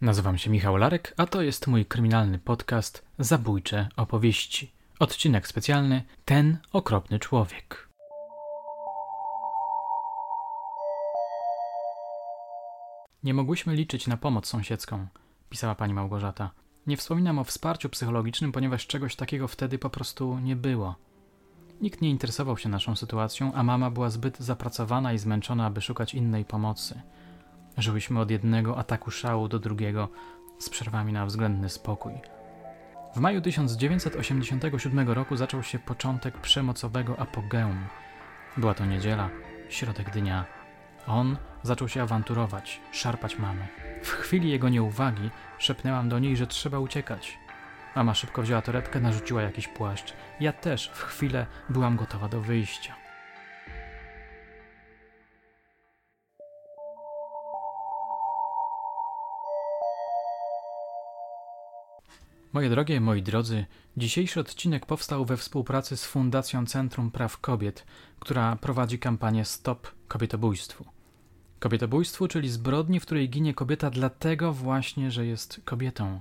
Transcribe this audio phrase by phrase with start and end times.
[0.00, 4.72] Nazywam się Michał Larek, a to jest mój kryminalny podcast Zabójcze opowieści.
[4.98, 7.88] Odcinek specjalny Ten okropny człowiek.
[13.22, 15.06] Nie mogłyśmy liczyć na pomoc sąsiedzką,
[15.50, 16.50] pisała pani Małgorzata.
[16.86, 20.94] Nie wspominam o wsparciu psychologicznym, ponieważ czegoś takiego wtedy po prostu nie było.
[21.80, 26.14] Nikt nie interesował się naszą sytuacją, a mama była zbyt zapracowana i zmęczona, aby szukać
[26.14, 27.02] innej pomocy.
[27.78, 30.08] Żyłyśmy od jednego ataku szału do drugiego,
[30.58, 32.12] z przerwami na względny spokój.
[33.14, 37.86] W maju 1987 roku zaczął się początek przemocowego apogeum.
[38.56, 39.30] Była to niedziela,
[39.68, 40.44] środek dnia.
[41.06, 43.68] On zaczął się awanturować, szarpać mamy.
[44.02, 47.38] W chwili jego nieuwagi szepnęłam do niej, że trzeba uciekać.
[47.96, 50.12] Mama szybko wzięła torebkę, narzuciła jakiś płaszcz.
[50.40, 52.99] Ja też w chwilę byłam gotowa do wyjścia.
[62.52, 63.66] Moje drogie, moi drodzy,
[63.96, 67.86] dzisiejszy odcinek powstał we współpracy z Fundacją Centrum Praw Kobiet,
[68.18, 70.84] która prowadzi kampanię Stop Kobietobójstwu.
[71.58, 76.20] Kobietobójstwu, czyli zbrodni, w której ginie kobieta dlatego właśnie, że jest kobietą.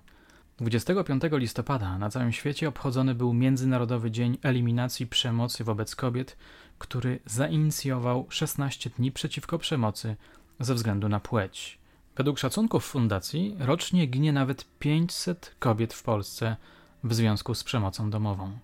[0.58, 6.38] 25 listopada na całym świecie obchodzony był Międzynarodowy Dzień Eliminacji Przemocy wobec Kobiet,
[6.78, 10.16] który zainicjował 16 dni przeciwko przemocy
[10.59, 11.78] ze względu na płeć.
[12.20, 16.56] Według szacunków fundacji rocznie ginie nawet 500 kobiet w Polsce
[17.03, 18.58] w związku z przemocą domową.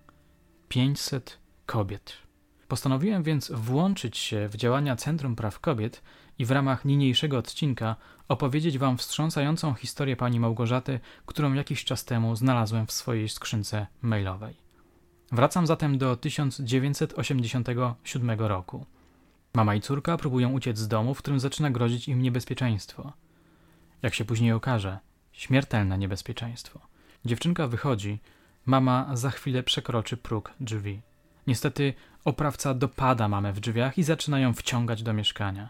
[0.68, 2.12] 500 kobiet.
[2.68, 6.02] Postanowiłem więc włączyć się w działania Centrum Praw Kobiet
[6.38, 7.96] i w ramach niniejszego odcinka
[8.28, 14.56] opowiedzieć Wam wstrząsającą historię pani Małgorzaty, którą jakiś czas temu znalazłem w swojej skrzynce mailowej.
[15.32, 18.86] Wracam zatem do 1987 roku.
[19.54, 23.12] Mama i córka próbują uciec z domu, w którym zaczyna grozić im niebezpieczeństwo–
[24.02, 24.98] jak się później okaże,
[25.32, 26.80] śmiertelne niebezpieczeństwo.
[27.24, 28.18] Dziewczynka wychodzi,
[28.66, 31.00] mama za chwilę przekroczy próg drzwi.
[31.46, 35.68] Niestety oprawca dopada mamę w drzwiach i zaczyna ją wciągać do mieszkania.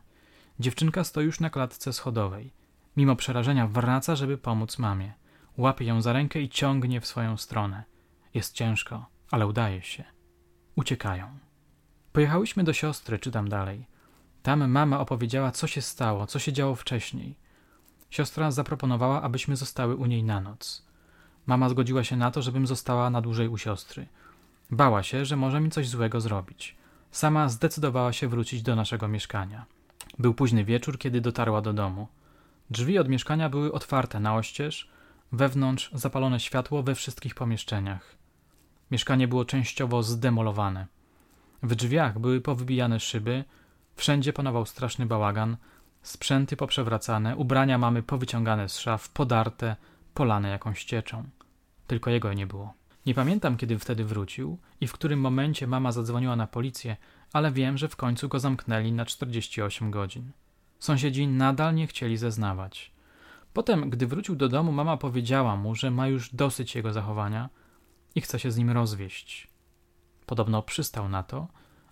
[0.61, 2.53] Dziewczynka stoi już na klatce schodowej.
[2.97, 5.13] Mimo przerażenia wraca, żeby pomóc mamie.
[5.57, 7.85] Łapie ją za rękę i ciągnie w swoją stronę.
[8.35, 10.05] Jest ciężko, ale udaje się.
[10.77, 11.39] Uciekają.
[12.13, 13.87] Pojechałyśmy do siostry, czytam dalej.
[14.43, 17.37] Tam mama opowiedziała, co się stało, co się działo wcześniej.
[18.11, 20.87] Siostra zaproponowała, abyśmy zostały u niej na noc.
[21.47, 24.07] Mama zgodziła się na to, żebym została na dłużej u siostry.
[24.71, 26.77] Bała się, że może mi coś złego zrobić.
[27.11, 29.67] Sama zdecydowała się wrócić do naszego mieszkania.
[30.19, 32.09] Był późny wieczór, kiedy dotarła do domu.
[32.71, 34.91] Drzwi od mieszkania były otwarte na oścież,
[35.33, 38.17] wewnątrz zapalone światło we wszystkich pomieszczeniach.
[38.91, 40.87] Mieszkanie było częściowo zdemolowane.
[41.63, 43.45] W drzwiach były powybijane szyby,
[43.97, 45.57] wszędzie panował straszny bałagan,
[46.07, 49.77] Sprzęty poprzewracane, ubrania mamy powyciągane z szaf, podarte,
[50.15, 51.25] polane jakąś cieczą.
[51.87, 52.75] Tylko jego nie było.
[53.07, 56.97] Nie pamiętam, kiedy wtedy wrócił i w którym momencie mama zadzwoniła na policję,
[57.33, 60.33] ale wiem, że w końcu go zamknęli na 48 godzin.
[60.79, 62.93] Sąsiedzi nadal nie chcieli zeznawać.
[63.53, 67.49] Potem, gdy wrócił do domu, mama powiedziała mu, że ma już dosyć jego zachowania
[68.15, 69.49] i chce się z nim rozwieść.
[70.27, 71.49] Podobno przystał na to,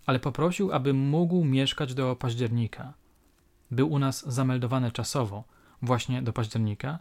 [0.07, 2.93] ale poprosił, aby mógł mieszkać do października–
[3.71, 5.45] był u nas zameldowany czasowo,
[5.83, 6.99] właśnie do października,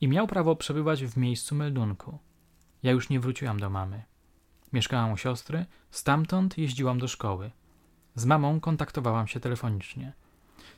[0.00, 2.18] i miał prawo przebywać w miejscu meldunku.
[2.82, 4.02] Ja już nie wróciłam do mamy.
[4.72, 7.50] Mieszkałam u siostry, stamtąd jeździłam do szkoły.
[8.14, 10.12] Z mamą kontaktowałam się telefonicznie.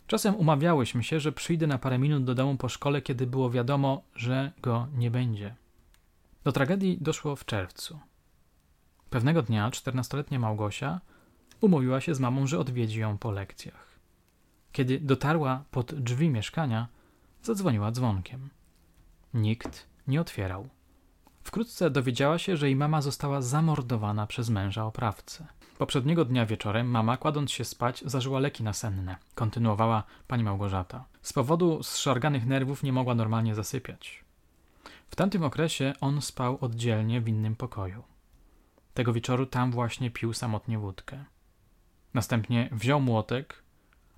[0.06, 4.02] Czasem umawiałyśmy się, że przyjdę na parę minut do domu po szkole, kiedy było wiadomo,
[4.14, 5.54] że go nie będzie.
[6.44, 7.98] Do tragedii doszło w czerwcu.
[9.10, 11.00] Pewnego dnia czternastoletnia Małgosia
[11.60, 13.89] umówiła się z mamą, że odwiedzi ją po lekcjach.
[14.72, 16.88] Kiedy dotarła pod drzwi mieszkania,
[17.42, 18.50] zadzwoniła dzwonkiem.
[19.34, 20.68] Nikt nie otwierał.
[21.42, 25.46] Wkrótce dowiedziała się, że jej mama została zamordowana przez męża oprawcę.
[25.78, 31.04] Poprzedniego dnia wieczorem mama, kładąc się spać, zażyła leki nasenne, kontynuowała pani Małgorzata.
[31.22, 34.24] Z powodu zszarganych nerwów nie mogła normalnie zasypiać.
[35.10, 38.02] W tamtym okresie on spał oddzielnie w innym pokoju.
[38.94, 41.24] Tego wieczoru tam właśnie pił samotnie wódkę.
[42.14, 43.62] Następnie wziął młotek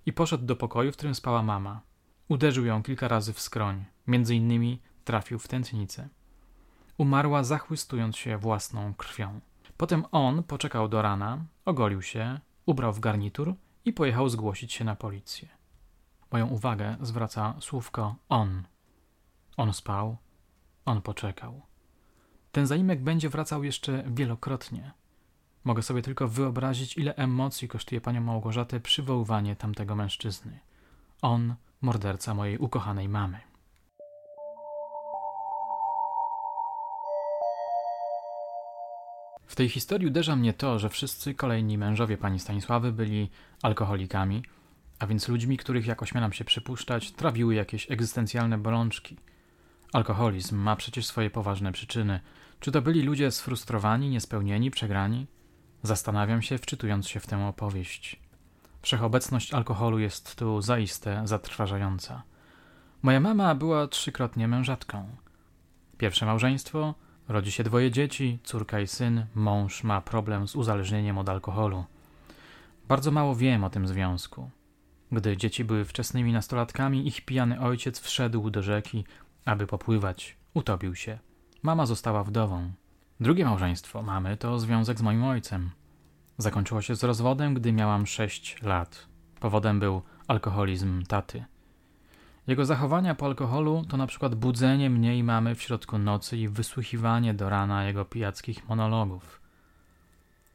[0.07, 1.81] i poszedł do pokoju, w którym spała mama.
[2.29, 6.09] Uderzył ją kilka razy w skroń, między innymi trafił w tętnicę.
[6.99, 9.41] Umarła zachłystując się własną krwią.
[9.77, 13.55] Potem on poczekał do rana, ogolił się, ubrał w garnitur
[13.85, 15.49] i pojechał zgłosić się na policję.
[16.33, 18.63] Moją uwagę zwraca słówko on.
[19.57, 20.17] On spał,
[20.85, 21.63] on poczekał.
[22.53, 24.93] Ten zaimek będzie wracał jeszcze wielokrotnie.
[25.65, 30.59] Mogę sobie tylko wyobrazić, ile emocji kosztuje panią Małgorzatę przywoływanie tamtego mężczyzny.
[31.23, 33.41] On, morderca mojej ukochanej mamy.
[39.47, 43.31] W tej historii uderza mnie to, że wszyscy kolejni mężowie pani Stanisławy byli
[43.63, 44.43] alkoholikami,
[44.99, 49.17] a więc ludźmi, których, jak ośmielam się przypuszczać, trawiły jakieś egzystencjalne bolączki.
[49.93, 52.21] Alkoholizm ma przecież swoje poważne przyczyny.
[52.61, 55.27] Czy to byli ludzie sfrustrowani, niespełnieni, przegrani?
[55.83, 58.21] Zastanawiam się, wczytując się w tę opowieść.
[58.83, 62.23] Wszechobecność alkoholu jest tu zaiste zatrważająca.
[63.03, 65.09] Moja mama była trzykrotnie mężatką.
[65.99, 66.95] Pierwsze małżeństwo,
[67.29, 71.85] rodzi się dwoje dzieci, córka i syn, mąż ma problem z uzależnieniem od alkoholu.
[72.89, 74.51] Bardzo mało wiem o tym związku.
[75.13, 79.05] Gdy dzieci były wczesnymi nastolatkami, ich pijany ojciec wszedł do rzeki,
[79.45, 80.37] aby popływać.
[80.55, 81.19] Utopił się.
[81.63, 82.73] Mama została wdową.
[83.23, 85.71] Drugie małżeństwo mamy to związek z moim ojcem.
[86.39, 89.09] Zakończyło się z rozwodem, gdy miałam sześć lat.
[89.41, 91.45] Powodem był alkoholizm taty.
[92.47, 96.49] Jego zachowania po alkoholu to na przykład budzenie mnie i mamy w środku nocy i
[96.49, 99.41] wysłuchiwanie do rana jego pijackich monologów.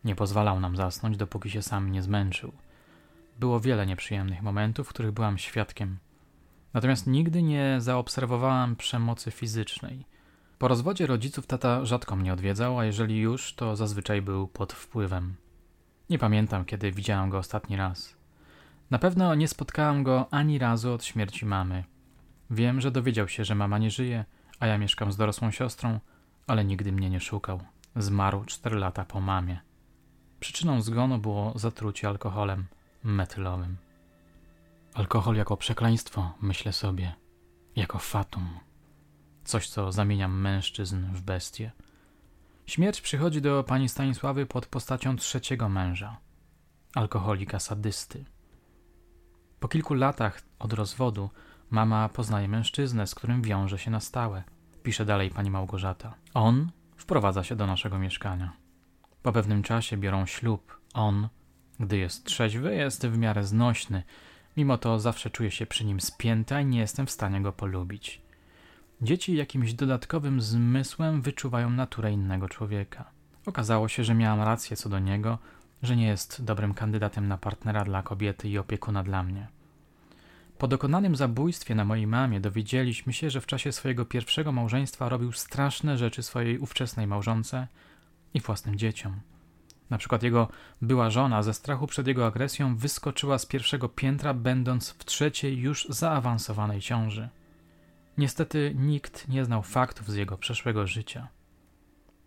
[0.03, 2.51] Nie pozwalał nam zasnąć, dopóki się sam nie zmęczył.
[3.39, 5.97] Było wiele nieprzyjemnych momentów, których byłam świadkiem.
[6.73, 10.16] Natomiast nigdy nie zaobserwowałam przemocy fizycznej.
[10.59, 15.35] Po rozwodzie rodziców tata rzadko mnie odwiedzał, a jeżeli już, to zazwyczaj był pod wpływem.
[16.09, 18.15] Nie pamiętam, kiedy widziałam go ostatni raz.
[18.91, 21.83] Na pewno nie spotkałam go ani razu od śmierci mamy.
[22.49, 24.25] Wiem, że dowiedział się, że mama nie żyje,
[24.59, 25.99] a ja mieszkam z dorosłą siostrą,
[26.47, 27.59] ale nigdy mnie nie szukał.
[27.95, 29.59] Zmarł cztery lata po mamie.
[30.39, 32.65] Przyczyną zgonu było zatrucie alkoholem
[33.03, 33.77] metylowym.
[34.93, 37.15] Alkohol jako przekleństwo, myślę sobie,
[37.75, 38.59] jako fatum.
[39.47, 41.71] Coś, co zamienia mężczyzn w bestie.
[42.65, 46.17] Śmierć przychodzi do pani Stanisławy pod postacią trzeciego męża,
[46.95, 48.25] alkoholika sadysty.
[49.59, 51.29] Po kilku latach od rozwodu
[51.69, 54.43] mama poznaje mężczyznę, z którym wiąże się na stałe.
[54.83, 56.13] Pisze dalej pani Małgorzata.
[56.33, 58.53] On wprowadza się do naszego mieszkania.
[59.23, 60.81] Po pewnym czasie biorą ślub.
[60.93, 61.29] On,
[61.79, 64.03] gdy jest trzeźwy, jest w miarę znośny.
[64.57, 68.26] Mimo to zawsze czuję się przy nim spięta i nie jestem w stanie go polubić.
[69.01, 73.05] Dzieci jakimś dodatkowym zmysłem wyczuwają naturę innego człowieka.
[73.45, 75.37] Okazało się, że miałam rację co do niego,
[75.83, 79.47] że nie jest dobrym kandydatem na partnera dla kobiety i opiekuna dla mnie.
[80.57, 85.31] Po dokonanym zabójstwie na mojej mamie dowiedzieliśmy się, że w czasie swojego pierwszego małżeństwa robił
[85.31, 87.67] straszne rzeczy swojej ówczesnej małżonce
[88.33, 89.19] i własnym dzieciom.
[89.89, 90.47] Na przykład jego
[90.81, 95.87] była żona ze strachu przed jego agresją wyskoczyła z pierwszego piętra, będąc w trzeciej już
[95.89, 97.29] zaawansowanej ciąży.
[98.17, 101.27] Niestety nikt nie znał faktów z jego przeszłego życia.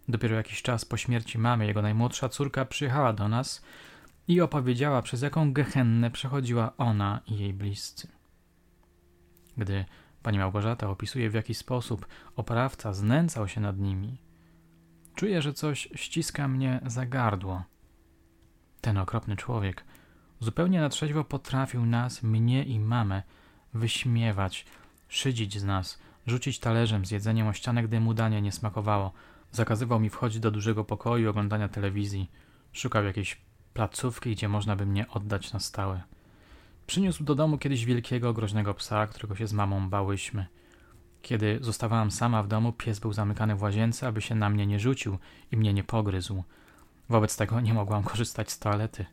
[0.08, 3.62] Dopiero jakiś czas po śmierci mamy jego najmłodsza córka przyjechała do nas
[4.28, 8.08] i opowiedziała, przez jaką gehennę przechodziła ona i jej bliscy.
[9.56, 9.84] Gdy
[10.22, 14.18] pani Małgorzata opisuje, w jaki sposób oprawca znęcał się nad nimi,
[15.14, 17.64] czuję, że coś ściska mnie za gardło.
[18.80, 19.84] Ten okropny człowiek
[20.40, 23.22] zupełnie na trzeźwo potrafił nas, mnie i mamę,
[23.74, 24.66] wyśmiewać,
[25.10, 29.12] szydzić z nas, rzucić talerzem z jedzeniem o ścianę, gdy mu danie nie smakowało.
[29.52, 32.30] Zakazywał mi wchodzić do dużego pokoju i oglądania telewizji.
[32.72, 33.40] Szukał jakiejś
[33.74, 36.02] placówki, gdzie można by mnie oddać na stałe.
[36.86, 40.46] Przyniósł do domu kiedyś wielkiego, groźnego psa, którego się z mamą bałyśmy.
[41.22, 44.80] Kiedy zostawałam sama w domu, pies był zamykany w łazience, aby się na mnie nie
[44.80, 45.18] rzucił
[45.52, 46.42] i mnie nie pogryzł.
[47.08, 49.06] Wobec tego nie mogłam korzystać z toalety.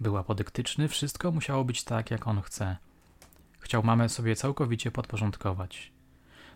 [0.00, 2.76] Był apodyktyczny, wszystko musiało być tak, jak on chce.
[3.64, 5.92] Chciał mamę sobie całkowicie podporządkować.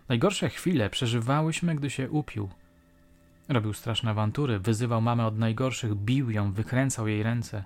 [0.08, 2.48] Najgorsze chwile przeżywałyśmy, gdy się upił.
[3.48, 7.64] Robił straszne awantury, wyzywał mamę od najgorszych, bił ją, wykręcał jej ręce.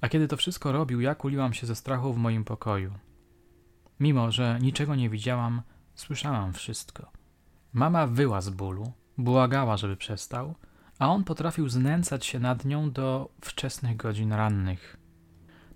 [0.00, 2.92] A kiedy to wszystko robił, ja kuliłam się ze strachu w moim pokoju.
[4.00, 5.62] Mimo, że niczego nie widziałam,
[5.94, 7.10] słyszałam wszystko.
[7.72, 10.54] Mama wyła z bólu, błagała, żeby przestał,
[10.98, 15.03] a on potrafił znęcać się nad nią do wczesnych godzin rannych.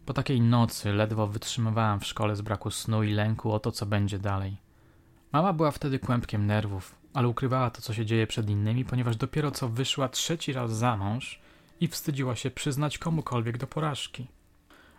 [0.09, 3.87] Po takiej nocy ledwo wytrzymywałam w szkole z braku snu i lęku o to, co
[3.87, 4.57] będzie dalej.
[5.33, 9.51] Mama była wtedy kłębkiem nerwów, ale ukrywała to, co się dzieje przed innymi, ponieważ dopiero
[9.51, 11.41] co wyszła trzeci raz za mąż
[11.81, 14.27] i wstydziła się przyznać komukolwiek do porażki.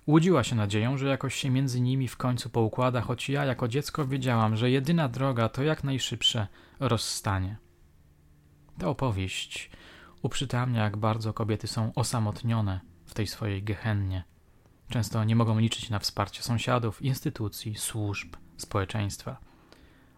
[0.08, 4.08] Łudziła się nadzieją, że jakoś się między nimi w końcu poukłada, choć ja jako dziecko
[4.08, 6.48] wiedziałam, że jedyna droga to jak najszybsze
[6.80, 7.58] rozstanie.
[8.78, 9.70] Ta opowieść
[10.22, 14.24] uprzytamnia, jak bardzo kobiety są osamotnione w tej swojej gehennie.
[14.90, 19.38] Często nie mogą liczyć na wsparcie sąsiadów, instytucji, służb, społeczeństwa.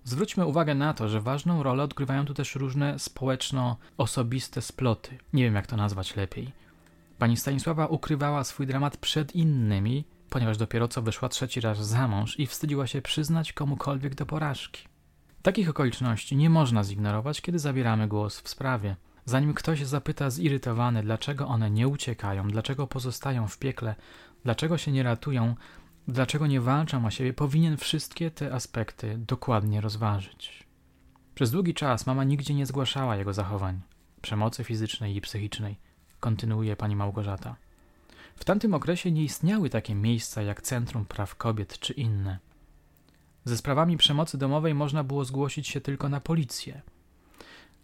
[0.03, 5.17] Zwróćmy uwagę na to, że ważną rolę odgrywają tu też różne społeczno-osobiste sploty.
[5.33, 6.51] Nie wiem, jak to nazwać lepiej.
[7.19, 12.39] Pani Stanisława ukrywała swój dramat przed innymi, ponieważ dopiero co wyszła trzeci raz za mąż
[12.39, 14.87] i wstydziła się przyznać komukolwiek do porażki.
[15.41, 18.95] Takich okoliczności nie można zignorować, kiedy zabieramy głos w sprawie.
[19.25, 23.95] Zanim ktoś zapyta zirytowany, dlaczego one nie uciekają, dlaczego pozostają w piekle,
[24.43, 25.55] dlaczego się nie ratują,
[26.07, 30.67] dlaczego nie walczą o siebie, powinien wszystkie te aspekty dokładnie rozważyć.
[31.35, 33.81] Przez długi czas mama nigdzie nie zgłaszała jego zachowań,
[34.21, 35.77] przemocy fizycznej i psychicznej,
[36.19, 37.55] kontynuuje pani Małgorzata.
[38.35, 42.39] W tamtym okresie nie istniały takie miejsca jak Centrum Praw Kobiet czy inne.
[43.45, 46.81] Ze sprawami przemocy domowej można było zgłosić się tylko na policję.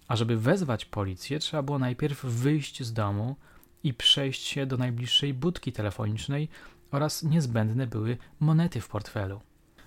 [0.07, 3.35] A żeby wezwać policję, trzeba było najpierw wyjść z domu
[3.83, 6.49] i przejść się do najbliższej budki telefonicznej
[6.91, 9.41] oraz niezbędne były monety w portfelu.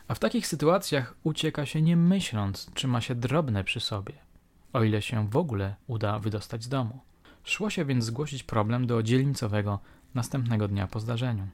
[0.09, 4.13] A w takich sytuacjach ucieka się nie myśląc, czy ma się drobne przy sobie,
[4.73, 7.01] o ile się w ogóle uda wydostać z domu.
[7.45, 9.79] Szło się więc zgłosić problem do dzielnicowego
[10.15, 11.49] następnego dnia po zdarzeniu.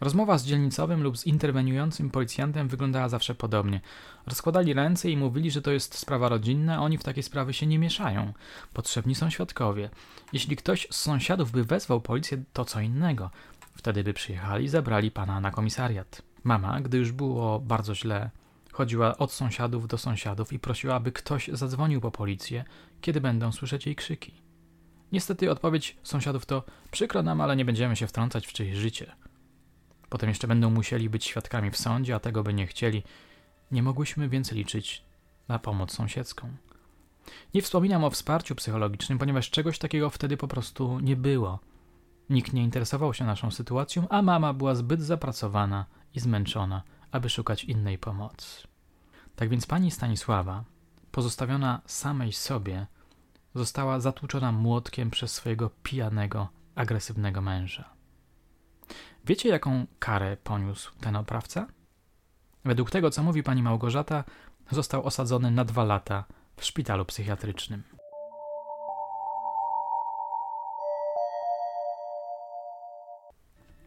[0.00, 3.80] Rozmowa z dzielnicowym lub z interweniującym policjantem wyglądała zawsze podobnie.
[4.26, 7.78] Rozkładali ręce i mówili, że to jest sprawa rodzinna, oni w takie sprawy się nie
[7.78, 8.32] mieszają.
[8.72, 9.90] Potrzebni są świadkowie.
[10.32, 13.30] Jeśli ktoś z sąsiadów by wezwał policję, to co innego.
[13.74, 16.22] Wtedy by przyjechali i zabrali pana na komisariat.
[16.44, 18.30] Mama, gdy już było bardzo źle,
[18.72, 22.64] chodziła od sąsiadów do sąsiadów i prosiła, aby ktoś zadzwonił po policję,
[23.00, 24.32] kiedy będą słyszeć jej krzyki.
[25.12, 29.12] Niestety odpowiedź sąsiadów to przykro nam, ale nie będziemy się wtrącać w czyjeś życie.
[30.14, 33.02] Potem jeszcze będą musieli być świadkami w sądzie, a tego by nie chcieli.
[33.70, 35.04] Nie mogłyśmy więc liczyć
[35.48, 36.48] na pomoc sąsiedzką.
[37.54, 41.58] Nie wspominam o wsparciu psychologicznym, ponieważ czegoś takiego wtedy po prostu nie było.
[42.30, 47.64] Nikt nie interesował się naszą sytuacją, a mama była zbyt zapracowana i zmęczona, aby szukać
[47.64, 48.68] innej pomocy.
[49.36, 50.64] Tak więc pani Stanisława,
[51.10, 52.86] pozostawiona samej sobie,
[53.54, 57.93] została zatłuczona młotkiem przez swojego pijanego, agresywnego męża.
[59.26, 61.66] Wiecie, jaką karę poniósł ten oprawca?
[62.64, 64.24] Według tego, co mówi pani Małgorzata,
[64.70, 66.24] został osadzony na dwa lata
[66.56, 67.82] w szpitalu psychiatrycznym.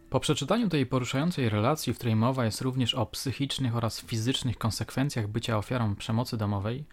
[0.10, 5.28] Po przeczytaniu tej poruszającej relacji, w której mowa jest również o psychicznych oraz fizycznych konsekwencjach
[5.28, 6.86] bycia ofiarą przemocy domowej,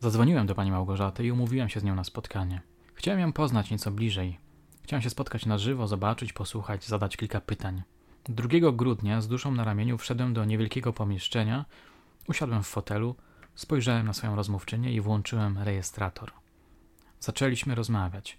[0.00, 2.60] zadzwoniłem do pani Małgorzaty i umówiłem się z nią na spotkanie.
[2.94, 4.49] Chciałem ją poznać nieco bliżej.
[4.90, 7.82] Chciałem się spotkać na żywo, zobaczyć, posłuchać, zadać kilka pytań.
[8.24, 11.64] 2 grudnia z duszą na ramieniu wszedłem do niewielkiego pomieszczenia,
[12.28, 13.14] usiadłem w fotelu,
[13.54, 16.32] spojrzałem na swoją rozmówczynię i włączyłem rejestrator.
[17.20, 18.38] Zaczęliśmy rozmawiać.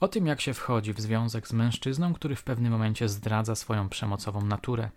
[0.00, 3.88] O tym, jak się wchodzi w związek z mężczyzną, który w pewnym momencie zdradza swoją
[3.88, 4.90] przemocową naturę.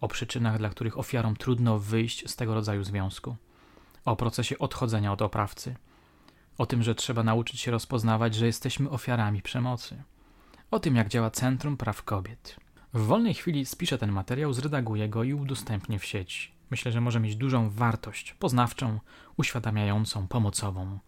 [0.00, 3.36] O przyczynach, dla których ofiarom trudno wyjść z tego rodzaju związku.
[4.04, 5.76] O procesie odchodzenia od oprawcy.
[6.60, 10.02] O tym, że trzeba nauczyć się rozpoznawać, że jesteśmy ofiarami przemocy.
[10.70, 12.56] O tym, jak działa Centrum Praw Kobiet.
[12.94, 16.52] W wolnej chwili spiszę ten materiał, zredaguję go i udostępnię w sieci.
[16.70, 19.00] Myślę, że może mieć dużą wartość poznawczą,
[19.36, 20.98] uświadamiającą, pomocową.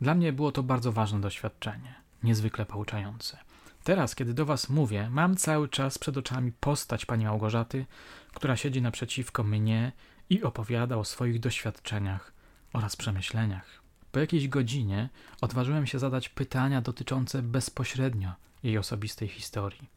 [0.00, 3.38] Dla mnie było to bardzo ważne doświadczenie niezwykle pouczające.
[3.84, 7.86] Teraz, kiedy do Was mówię, mam cały czas przed oczami postać pani Małgorzaty,
[8.34, 9.92] która siedzi naprzeciwko mnie
[10.30, 12.32] i opowiada o swoich doświadczeniach
[12.72, 13.77] oraz przemyśleniach.
[14.12, 15.08] Po jakiejś godzinie
[15.40, 19.90] odważyłem się zadać pytania dotyczące bezpośrednio jej osobistej historii.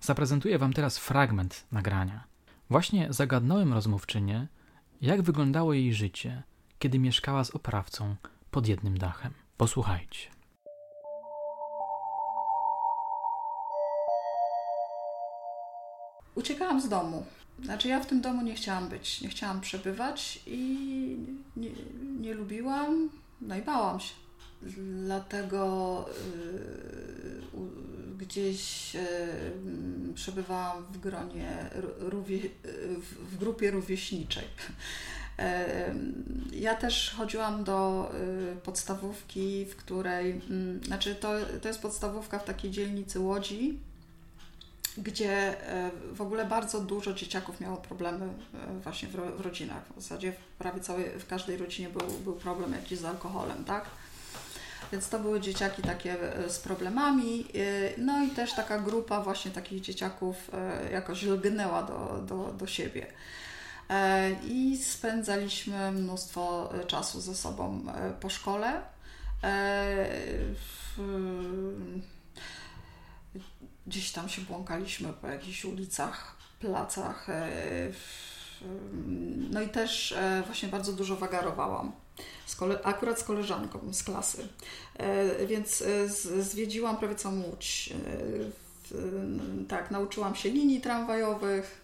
[0.00, 2.24] Zaprezentuję Wam teraz fragment nagrania.
[2.70, 4.46] Właśnie zagadnąłem rozmówczynię,
[5.00, 6.42] jak wyglądało jej życie,
[6.78, 8.16] kiedy mieszkała z oprawcą
[8.50, 9.32] pod jednym dachem.
[9.56, 10.40] Posłuchajcie.
[16.40, 17.24] uciekałam z domu.
[17.62, 21.16] Znaczy ja w tym domu nie chciałam być, nie chciałam przebywać i
[21.56, 21.70] nie,
[22.20, 23.10] nie lubiłam,
[23.40, 24.14] no i bałam się.
[24.62, 26.06] Dlatego
[27.54, 32.38] y, gdzieś y, przebywałam w gronie, rówie,
[33.30, 34.44] w grupie rówieśniczej.
[36.52, 38.10] Ja też chodziłam do
[38.52, 41.32] y, podstawówki, w której, mm, znaczy to,
[41.62, 43.78] to jest podstawówka w takiej dzielnicy Łodzi,
[45.00, 49.82] gdzie e, w ogóle bardzo dużo dzieciaków miało problemy e, właśnie w, w rodzinach.
[49.96, 53.84] W zasadzie prawie całej, w każdej rodzinie był, był problem jakiś z alkoholem, tak?
[54.92, 57.46] Więc to były dzieciaki takie e, z problemami.
[57.98, 60.50] No i też taka grupa właśnie takich dzieciaków
[60.92, 63.06] jakoś lgnęła do, do, do siebie.
[64.44, 67.82] I spędzaliśmy mnóstwo czasu ze sobą
[68.20, 68.82] po szkole.
[70.54, 71.00] W,
[73.90, 77.30] gdzieś tam się błąkaliśmy po jakichś ulicach, placach.
[77.30, 77.48] E,
[79.50, 81.92] no i też e, właśnie bardzo dużo wagarowałam.
[82.46, 84.48] Z kole- akurat z koleżanką z klasy.
[84.98, 85.84] E, więc
[86.38, 87.92] zwiedziłam prawie całą Łódź.
[89.68, 91.80] Tak, nauczyłam się linii tramwajowych,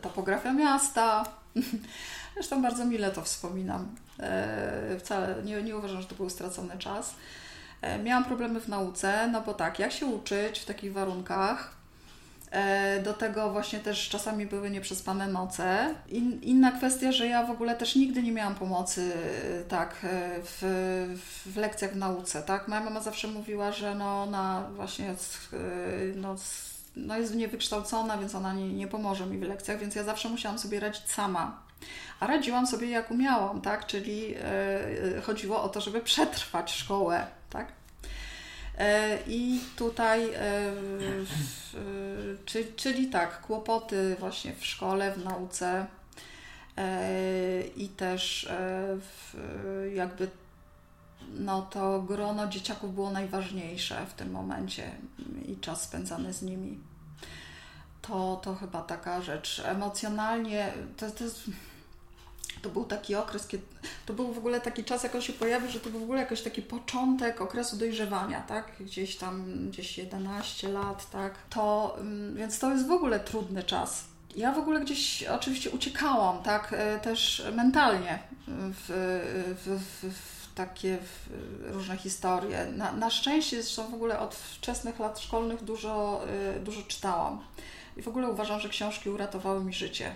[0.00, 1.24] topografia miasta.
[2.34, 3.96] Zresztą bardzo mile to wspominam.
[4.98, 7.14] Wcale nie, nie uważam, że to był stracony czas.
[7.82, 11.78] E, miałam problemy w nauce, no bo tak, jak się uczyć w takich warunkach?
[12.50, 15.94] E, do tego właśnie też czasami były nieprzespane noce.
[16.08, 19.96] In, inna kwestia, że ja w ogóle też nigdy nie miałam pomocy e, tak
[20.42, 20.60] w,
[21.46, 22.42] w lekcjach w nauce.
[22.42, 22.68] Tak?
[22.68, 25.14] Moja mama zawsze mówiła, że no, ona właśnie
[26.16, 26.36] no,
[26.96, 30.58] no jest niewykształcona, więc ona nie, nie pomoże mi w lekcjach, więc ja zawsze musiałam
[30.58, 31.62] sobie radzić sama.
[32.20, 33.86] A radziłam sobie jak umiałam, tak?
[33.86, 37.72] Czyli e, chodziło o to, żeby przetrwać szkołę, tak?
[38.78, 40.72] E, I tutaj, e,
[42.44, 45.86] czyli, czyli tak, kłopoty właśnie w szkole, w nauce
[47.76, 48.48] i też
[49.94, 50.28] jakby
[51.34, 54.90] no to grono dzieciaków było najważniejsze w tym momencie
[55.46, 56.78] i czas spędzany z nimi.
[58.02, 59.62] To, to chyba taka rzecz.
[59.64, 61.42] Emocjonalnie to, to jest
[62.62, 63.64] to był taki okres, kiedy,
[64.06, 66.20] to był w ogóle taki czas, jak on się pojawił, że to był w ogóle
[66.20, 68.72] jakiś taki początek okresu dojrzewania, tak?
[68.80, 71.34] Gdzieś tam, gdzieś 11 lat, tak?
[71.50, 74.04] To, mm, więc to jest w ogóle trudny czas.
[74.36, 76.72] Ja w ogóle gdzieś oczywiście uciekałam, tak?
[76.72, 78.84] E, też mentalnie w,
[79.64, 80.98] w, w, w takie
[81.62, 82.66] różne historie.
[82.76, 86.24] Na, na szczęście zresztą w ogóle od wczesnych lat szkolnych dużo,
[86.56, 87.40] e, dużo czytałam.
[87.96, 90.14] I w ogóle uważam, że książki uratowały mi życie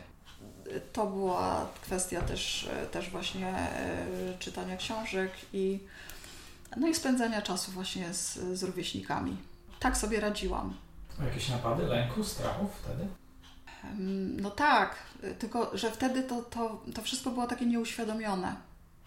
[0.92, 4.06] to była kwestia też, też właśnie e,
[4.38, 5.78] czytania książek i,
[6.76, 9.36] no i spędzania czasu właśnie z, z rówieśnikami.
[9.80, 10.74] Tak sobie radziłam.
[11.24, 13.06] Jakieś napady lęku, strachu wtedy?
[14.42, 14.96] No tak,
[15.38, 18.56] tylko że wtedy to, to, to wszystko było takie nieuświadomione.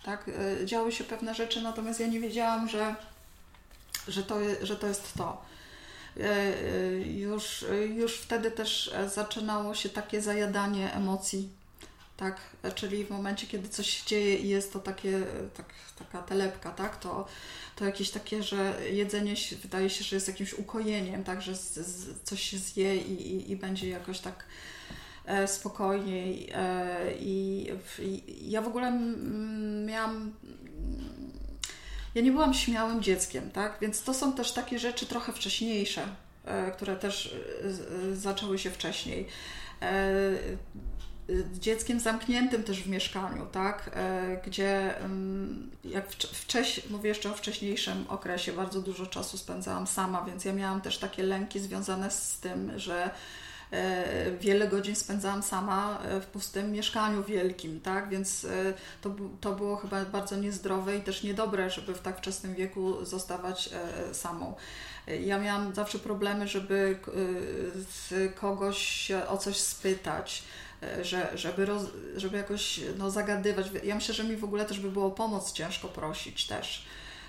[0.03, 0.29] Tak?
[0.61, 2.95] E, działy się pewne rzeczy, natomiast ja nie wiedziałam, że,
[4.07, 5.45] że, to, że to jest to.
[6.19, 11.49] E, e, już, już wtedy też zaczynało się takie zajadanie emocji,
[12.17, 12.39] tak,
[12.75, 15.21] czyli w momencie, kiedy coś się dzieje i jest to takie,
[15.57, 15.65] tak,
[15.99, 17.27] taka telepka, tak, to,
[17.75, 22.21] to jakieś takie, że jedzenie wydaje się, że jest jakimś ukojeniem, tak, że z, z,
[22.23, 24.45] coś się zje i, i, i będzie jakoś tak
[25.25, 26.51] e, spokojniej.
[27.19, 27.67] I,
[27.99, 28.99] i, ja w ogóle
[29.85, 30.33] miałam
[32.15, 33.77] ja nie byłam śmiałym dzieckiem, tak?
[33.81, 36.01] Więc to są też takie rzeczy trochę wcześniejsze,
[36.45, 37.35] e, które też
[38.11, 39.27] e, zaczęły się wcześniej.
[39.81, 40.11] E,
[41.53, 43.97] dzieckiem zamkniętym też w mieszkaniu, tak?
[44.45, 50.45] Gdzie mm, jak wcześniej, mówię jeszcze o wcześniejszym okresie, bardzo dużo czasu spędzałam sama, więc
[50.45, 53.09] ja miałam też takie lęki związane z tym, że E,
[54.39, 58.09] wiele godzin spędzałam sama e, w pustym mieszkaniu wielkim, tak?
[58.09, 62.55] Więc e, to, to było chyba bardzo niezdrowe i też niedobre, żeby w tak wczesnym
[62.55, 63.69] wieku zostawać
[64.13, 64.55] samą.
[65.21, 66.99] Ja miałam zawsze problemy, żeby
[68.35, 70.43] kogoś o coś spytać,
[71.01, 71.83] że, żeby, roz,
[72.15, 73.67] żeby jakoś no, zagadywać.
[73.83, 76.85] Ja myślę, że mi w ogóle też by było pomoc ciężko prosić też.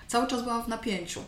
[0.09, 1.21] Cały czas byłam w napięciu.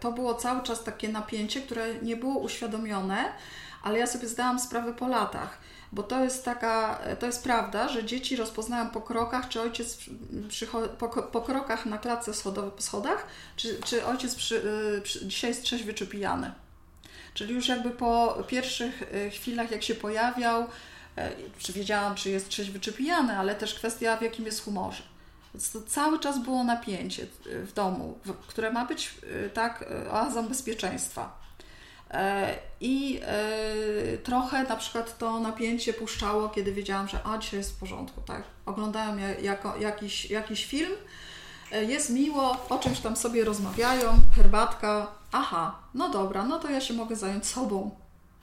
[0.00, 3.32] To było cały czas takie napięcie, które nie było uświadomione,
[3.82, 5.58] ale ja sobie zdałam sprawę po latach,
[5.92, 9.98] bo to jest taka, to jest prawda, że dzieci rozpoznają po krokach, czy ojciec
[10.98, 14.62] po, po krokach na klatce schodowej, po schodach, czy, czy ojciec przy,
[15.02, 16.52] przy, dzisiaj jest trzeźwy czy pijany.
[17.34, 20.66] Czyli już jakby po pierwszych y, chwilach, jak się pojawiał,
[21.16, 25.02] e, czy wiedziałam, czy jest trzeźwy czy pijany, ale też kwestia, w jakim jest humorze.
[25.54, 29.14] Więc to cały czas było napięcie y, w domu, które ma być
[29.46, 31.40] y, tak oazą bezpieczeństwa.
[32.10, 37.72] E, I e, trochę na przykład to napięcie puszczało, kiedy wiedziałam, że a dzisiaj jest
[37.76, 38.42] w porządku, tak?
[38.66, 40.92] Oglądają jako, jakiś, jakiś film,
[41.72, 46.80] e, jest miło, o czymś tam sobie rozmawiają, herbatka, aha, no dobra, no to ja
[46.80, 47.90] się mogę zająć sobą,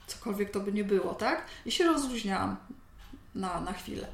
[0.06, 1.44] cokolwiek to by nie było, tak?
[1.66, 2.56] I się rozluźniałam
[3.34, 4.08] na, na chwilę.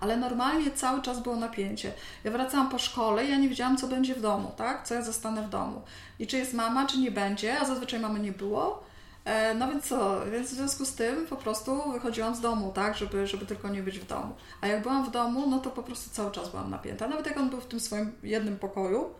[0.00, 1.92] Ale normalnie cały czas było napięcie.
[2.24, 4.86] Ja wracałam po szkole i ja nie wiedziałam, co będzie w domu, tak?
[4.86, 5.82] Co ja zostanę w domu.
[6.18, 8.85] I czy jest mama, czy nie będzie, a zazwyczaj mamy nie było.
[9.26, 12.96] E, no więc co, więc w związku z tym po prostu wychodziłam z domu, tak,
[12.96, 14.34] żeby, żeby tylko nie być w domu.
[14.60, 17.08] A jak byłam w domu, no to po prostu cały czas byłam napięta.
[17.08, 19.10] Nawet jak on był w tym swoim jednym pokoju,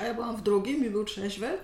[0.00, 1.58] a ja byłam w drugim i był trzeźwy,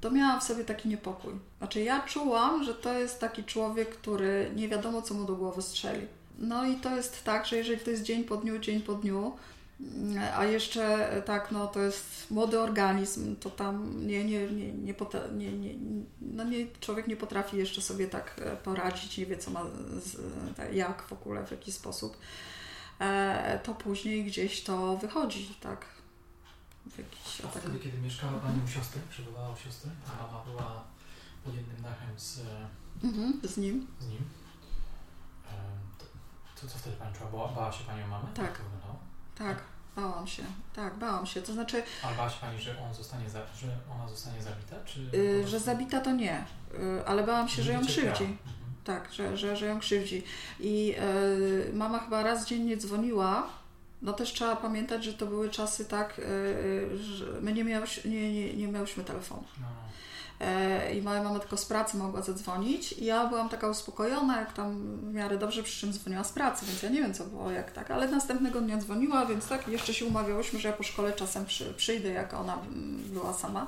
[0.00, 1.32] to miałam w sobie taki niepokój.
[1.58, 5.62] Znaczy ja czułam, że to jest taki człowiek, który nie wiadomo co mu do głowy
[5.62, 6.06] strzeli.
[6.38, 9.32] No i to jest tak, że jeżeli to jest dzień po dniu, dzień po dniu,
[10.36, 14.94] a jeszcze tak, no to jest młody organizm, to tam nie, nie, nie, nie,
[15.32, 15.74] nie, nie,
[16.20, 19.64] no nie, człowiek nie potrafi jeszcze sobie tak e, poradzić, nie wie co ma,
[20.72, 22.18] jak w ogóle, w jaki sposób.
[23.00, 25.86] E, to później gdzieś to wychodzi, tak.
[26.90, 30.84] W jakiś, a wtedy, kiedy mieszkała Pani u siostry, przebywała u siostry, a mama była
[31.44, 32.40] pod jednym dachem z,
[33.04, 33.86] mhm, z nim.
[34.00, 34.24] Z nim.
[35.46, 35.50] E,
[35.98, 36.04] to,
[36.60, 37.30] to co wtedy Pani czuła?
[37.30, 38.28] Bała, bała się Pani o mamę?
[38.34, 38.46] Tak.
[38.46, 38.60] tak.
[39.96, 40.42] Bałam się,
[40.74, 41.42] tak, bałam się.
[41.42, 41.82] To znaczy.
[42.02, 44.76] Ale bała się Pani, że on zostanie za, że ona zostanie zabita?
[44.84, 48.24] Czy yy, że zabita to nie, yy, ale bałam się, że ją krzywdzi.
[48.24, 48.38] Mhm.
[48.84, 50.24] Tak, że, że, że ją krzywdzi.
[50.60, 53.48] I yy, mama chyba raz dziennie dzwoniła.
[54.02, 58.32] No też trzeba pamiętać, że to były czasy tak, yy, że my nie, miałeś, nie,
[58.32, 59.44] nie, nie miałyśmy telefonu.
[59.60, 59.66] No.
[60.40, 64.52] E, i moja mama tylko z pracy mogła zadzwonić i ja byłam taka uspokojona, jak
[64.52, 67.50] tam w miarę dobrze, przy czym dzwoniła z pracy, więc ja nie wiem co było,
[67.50, 71.12] jak tak, ale następnego dnia dzwoniła, więc tak, jeszcze się umawiałyśmy, że ja po szkole
[71.12, 72.58] czasem przy, przyjdę, jak ona
[73.06, 73.66] była sama.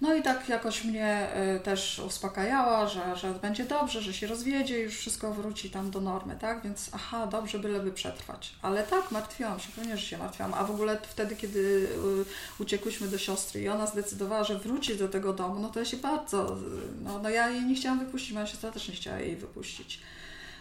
[0.00, 4.80] No i tak jakoś mnie y, też uspokajała, że, że będzie dobrze, że się rozwiedzie,
[4.80, 6.62] już wszystko wróci tam do normy, tak?
[6.62, 8.54] Więc aha, dobrze, byleby przetrwać.
[8.62, 10.54] Ale tak, martwiłam się, pewnie, że się martwiłam.
[10.54, 15.08] A w ogóle wtedy, kiedy y, uciekłyśmy do siostry i ona zdecydowała, że wróci do
[15.08, 16.56] tego domu, no to ja się bardzo,
[17.04, 20.00] no, no ja jej nie chciałam wypuścić, moja siostra też nie chciała jej wypuścić.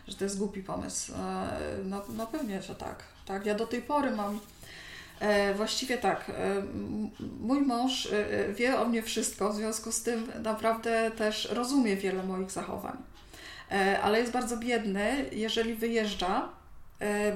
[0.08, 1.14] Że to jest głupi pomysł.
[1.14, 1.18] E,
[1.84, 3.04] no, no pewnie, że tak.
[3.26, 4.57] Tak, ja do tej pory mam E,
[5.56, 6.30] właściwie tak.
[6.30, 6.34] E,
[7.40, 12.24] mój mąż e, wie o mnie wszystko, w związku z tym naprawdę też rozumie wiele
[12.24, 12.98] moich zachowań.
[14.04, 16.50] Ale jest bardzo biedny, jeżeli wyjeżdża,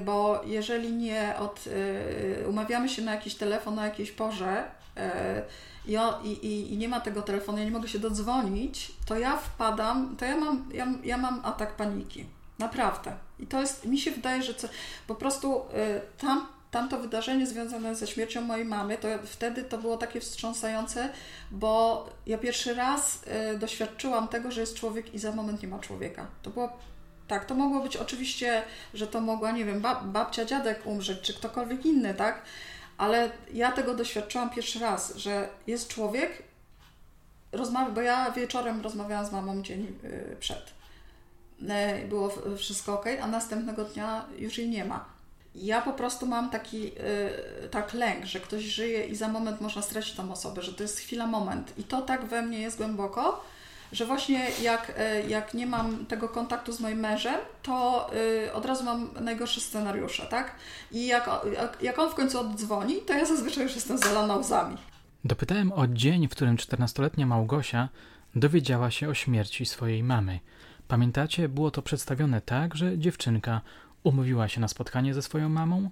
[0.04, 1.64] bo jeżeli nie od,
[2.48, 4.64] umawiamy się na jakiś telefon na jakiejś porze
[6.24, 10.16] i, i, i nie ma tego telefonu, ja nie mogę się dodzwonić, to ja wpadam,
[10.16, 12.26] to ja mam, ja, ja mam atak paniki.
[12.58, 13.12] Naprawdę.
[13.38, 14.68] I to jest, mi się wydaje, że co,
[15.06, 15.60] po prostu
[16.18, 21.08] tam tamto wydarzenie związane ze śmiercią mojej mamy, to wtedy to było takie wstrząsające,
[21.50, 23.22] bo ja pierwszy raz
[23.54, 26.26] y, doświadczyłam tego, że jest człowiek i za moment nie ma człowieka.
[26.42, 26.72] To było
[27.28, 28.62] tak, to mogło być oczywiście,
[28.94, 32.42] że to mogła, nie wiem, bab, babcia, dziadek umrzeć, czy ktokolwiek inny, tak?
[32.98, 36.42] Ale ja tego doświadczyłam pierwszy raz, że jest człowiek,
[37.94, 40.72] bo ja wieczorem rozmawiałam z mamą dzień y, przed.
[41.62, 45.11] Y, było wszystko ok, a następnego dnia już jej nie ma
[45.54, 49.82] ja po prostu mam taki yy, tak lęk, że ktoś żyje i za moment można
[49.82, 51.78] stracić tą osobę, że to jest chwila, moment.
[51.78, 53.44] I to tak we mnie jest głęboko,
[53.92, 58.10] że właśnie jak, yy, jak nie mam tego kontaktu z moim mężem, to
[58.44, 60.54] yy, od razu mam najgorsze scenariusze, tak?
[60.92, 64.76] I jak, jak, jak on w końcu oddzwoni, to ja zazwyczaj już jestem zalana łzami.
[65.24, 67.88] Dopytałem o dzień, w którym 14-letnia Małgosia
[68.34, 70.40] dowiedziała się o śmierci swojej mamy.
[70.88, 73.60] Pamiętacie, było to przedstawione tak, że dziewczynka
[74.02, 75.90] Umówiła się na spotkanie ze swoją mamą,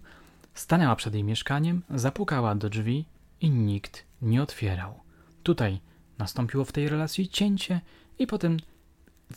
[0.55, 3.05] stanęła przed jej mieszkaniem, zapukała do drzwi
[3.40, 5.01] i nikt nie otwierał.
[5.42, 5.81] Tutaj
[6.18, 7.81] nastąpiło w tej relacji cięcie
[8.18, 8.57] i potem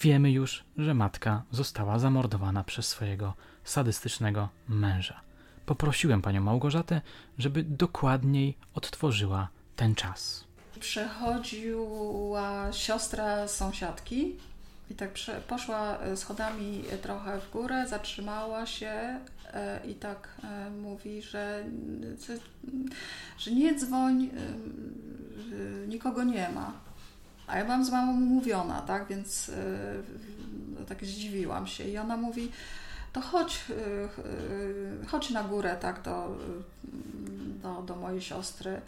[0.01, 3.33] wiemy już, że matka została zamordowana przez swojego
[3.63, 5.21] sadystycznego męża.
[5.65, 7.01] Poprosiłem panią Małgorzatę,
[7.37, 10.43] żeby dokładniej odtworzyła ten czas.
[10.79, 14.35] Przechodziła siostra sąsiadki,
[14.93, 15.09] i tak
[15.47, 19.19] poszła e, schodami trochę w górę, zatrzymała się
[19.53, 21.63] e, i tak e, mówi, że,
[23.37, 24.29] że nie dzwoń,
[25.87, 26.71] nikogo nie ma.
[27.47, 29.51] A ja byłam z mamą umówiona, tak, więc
[30.87, 31.83] tak zdziwiłam się.
[31.83, 32.51] I ona mówi,
[33.13, 33.65] to chodź,
[35.07, 36.37] chodź na górę, tak, do,
[37.63, 38.81] do, do mojej siostry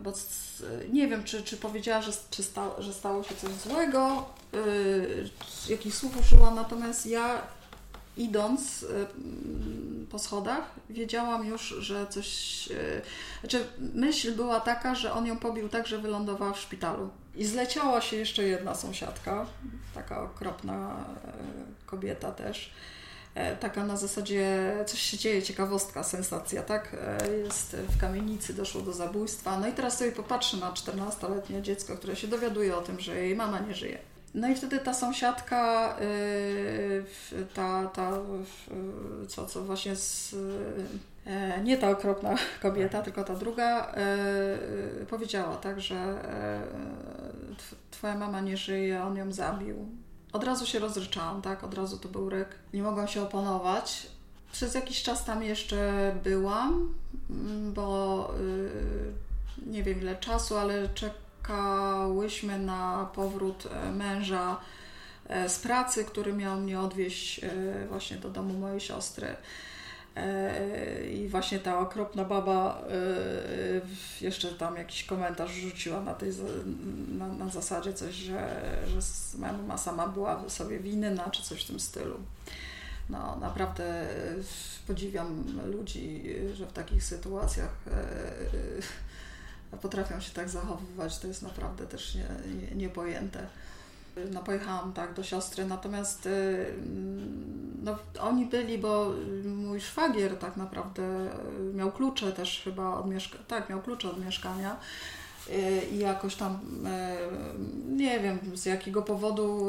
[0.00, 0.12] bo
[0.92, 5.30] nie wiem, czy, czy powiedziała, że, czy sta, że stało się coś złego, yy,
[5.68, 7.42] jakich słów użyła, natomiast ja
[8.16, 9.06] idąc yy,
[10.10, 12.66] po schodach, wiedziałam już, że coś.
[12.66, 13.02] Yy,
[13.40, 17.10] znaczy, myśl była taka, że on ją pobił tak, że wylądowała w szpitalu.
[17.34, 19.46] I zleciała się jeszcze jedna sąsiadka,
[19.94, 22.70] taka okropna yy, kobieta też
[23.60, 26.96] taka na zasadzie coś się dzieje, ciekawostka, sensacja, tak?
[27.22, 29.60] E, jest w kamienicy, doszło do zabójstwa.
[29.60, 33.36] No i teraz sobie popatrzy na 14-letnie dziecko, które się dowiaduje o tym, że jej
[33.36, 33.98] mama nie żyje.
[34.34, 38.12] No i wtedy ta sąsiadka, e, ta, ta
[39.28, 40.34] co, co właśnie z,
[41.64, 43.94] nie ta okropna kobieta, tylko ta druga,
[45.10, 46.14] powiedziała tak, że
[47.90, 49.88] twoja mama nie żyje, on ją zabił
[50.36, 51.64] od razu się rozryczałam, tak?
[51.64, 52.48] Od razu to był ryk.
[52.74, 54.06] Nie mogłam się opanować.
[54.52, 56.94] Przez jakiś czas tam jeszcze byłam,
[57.30, 59.12] mm, bo yy,
[59.66, 64.60] nie wiem ile czasu, ale czekałyśmy na powrót e, męża
[65.28, 67.50] e, z pracy, który miał mnie odwieźć e,
[67.88, 69.36] właśnie do domu mojej siostry.
[71.14, 72.82] I właśnie ta okropna baba
[74.20, 76.32] jeszcze tam jakiś komentarz rzuciła na, tej,
[77.08, 79.00] na, na zasadzie coś, że, że
[79.38, 82.16] mama sama była sobie winna, czy coś w tym stylu.
[83.10, 84.06] No, naprawdę
[84.86, 86.22] podziwiam ludzi,
[86.54, 87.76] że w takich sytuacjach
[89.82, 91.18] potrafią się tak zachowywać.
[91.18, 93.46] To jest naprawdę też nie, nie, niepojęte.
[94.32, 96.74] No pojechałam tak do siostry, natomiast y,
[97.82, 99.12] no, oni byli, bo
[99.44, 101.02] mój szwagier tak naprawdę
[101.74, 104.76] miał klucze też chyba od mieszkania, tak, miał klucze od mieszkania
[105.48, 109.68] y, i jakoś tam, y, nie wiem z jakiego powodu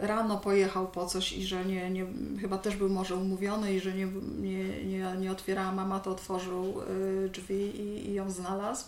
[0.00, 2.06] rano pojechał po coś i że nie, nie
[2.40, 4.06] chyba też był może umówiony i że nie,
[4.40, 6.74] nie, nie, nie otwierała mama, to otworzył
[7.32, 8.84] drzwi i, i ją znalazł.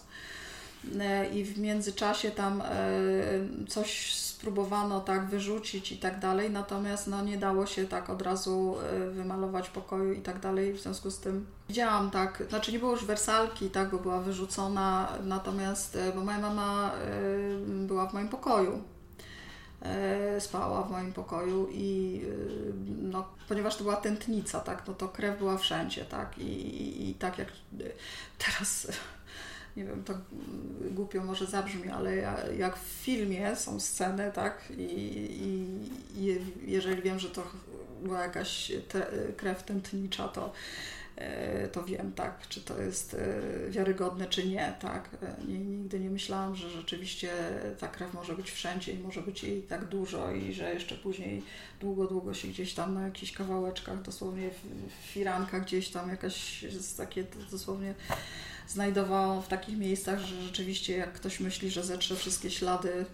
[1.33, 2.63] I w międzyczasie tam
[3.69, 8.77] coś spróbowano tak wyrzucić i tak dalej, natomiast no nie dało się tak od razu
[8.83, 12.93] e, wymalować pokoju i tak dalej, w związku z tym widziałam tak, znaczy nie było
[12.93, 16.93] już wersalki, tak, bo była wyrzucona, natomiast, bo moja mama
[17.67, 18.83] była w moim pokoju,
[20.39, 22.21] spała w moim pokoju i
[23.03, 27.15] no, ponieważ to była tętnica, tak, no to krew była wszędzie, tak, i, i, i
[27.15, 27.49] tak jak
[28.39, 28.87] teraz
[29.77, 30.15] nie wiem, to
[30.91, 32.17] głupio może zabrzmi, ale
[32.59, 34.83] jak w filmie są sceny, tak, i,
[36.17, 37.43] i, jeżeli wiem, że to
[38.03, 39.07] była jakaś te,
[39.37, 40.53] krew tętnicza, to,
[41.73, 45.09] to wiem, tak, czy to jest e, wiarygodne, czy nie, tak.
[45.23, 47.31] E, nigdy nie myślałam, że rzeczywiście
[47.79, 51.43] ta krew może być wszędzie i może być jej tak dużo i że jeszcze później
[51.81, 56.65] długo, długo się gdzieś tam na jakichś kawałeczkach, dosłownie w firankach gdzieś tam jakaś
[56.97, 57.95] takie dosłownie
[58.69, 63.05] znajdowałam w takich miejscach, że rzeczywiście jak ktoś myśli, że zetrze wszystkie ślady,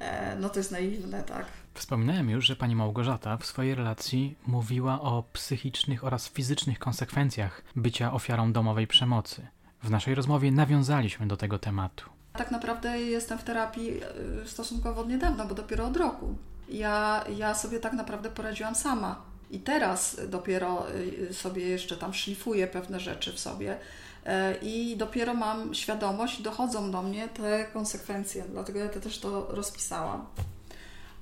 [0.00, 1.63] e, no to jest naiwne, tak.
[1.74, 8.12] Wspominałem już, że pani Małgorzata w swojej relacji mówiła o psychicznych oraz fizycznych konsekwencjach bycia
[8.12, 9.46] ofiarą domowej przemocy.
[9.82, 12.10] W naszej rozmowie nawiązaliśmy do tego tematu.
[12.32, 14.00] Tak naprawdę jestem w terapii
[14.42, 16.34] e, stosunkowo od niedawna, bo dopiero od roku.
[16.68, 20.86] Ja, ja sobie tak naprawdę poradziłam sama i teraz dopiero
[21.30, 23.78] y, sobie jeszcze tam szlifuję pewne rzeczy w sobie
[24.26, 30.26] e, i dopiero mam świadomość, dochodzą do mnie te konsekwencje, dlatego ja też to rozpisałam.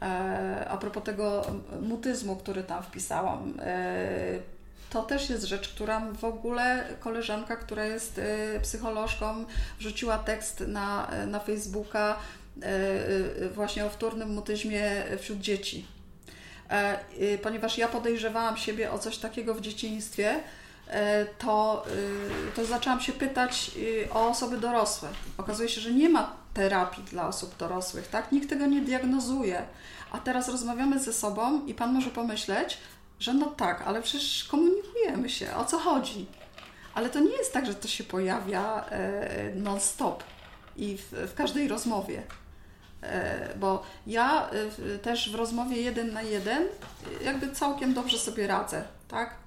[0.03, 1.43] E, a propos tego
[1.83, 4.39] mutyzmu, który tam wpisałam, e,
[4.91, 8.21] to też jest rzecz, która w ogóle koleżanka, która jest
[8.63, 9.45] psycholożką,
[9.79, 12.17] wrzuciła tekst na, na Facebooka
[13.55, 14.83] właśnie o wtórnym mutyzmie
[15.19, 15.87] wśród dzieci
[16.73, 20.41] E, ponieważ ja podejrzewałam siebie o coś takiego w dzieciństwie,
[20.89, 21.87] e, to,
[22.57, 23.71] to zaczęłam się pytać
[24.11, 25.09] o osoby dorosłe.
[25.39, 28.33] Okazuje się, że nie ma terapii dla osób dorosłych, tak?
[28.33, 29.63] Nikt tego nie diagnozuje.
[30.13, 32.79] A teraz rozmawiamy ze sobą i Pan może pomyśleć,
[33.21, 36.27] że no tak, ale przecież komunikujemy się, o co chodzi?
[36.95, 40.25] Ale to nie jest tak, że to się pojawia e, non-stop
[40.77, 42.23] i w, w każdej rozmowie.
[43.03, 46.63] E, bo ja e, też w rozmowie jeden na jeden
[47.25, 49.42] jakby całkiem dobrze sobie radzę, tak?